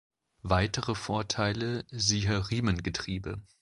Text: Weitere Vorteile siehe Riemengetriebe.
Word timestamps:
Weitere 0.41 0.95
Vorteile 0.95 1.85
siehe 1.91 2.49
Riemengetriebe. 2.49 3.39